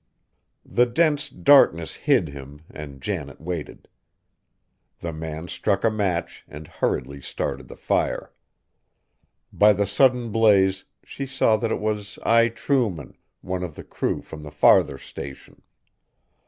[0.65, 3.87] The dense darkness hid him, and Janet waited.
[4.97, 8.33] The man struck a match and hurriedly started the fire.
[9.53, 14.23] By the sudden blaze she saw that it was Ai Trueman, one of the crew
[14.23, 15.61] from the farther station.